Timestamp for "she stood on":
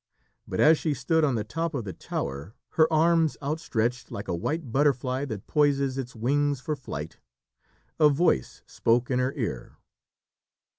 0.79-1.35